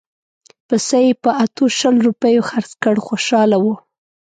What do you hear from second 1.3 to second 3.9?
اتو شل روپیو خرڅ کړ خوشاله وو.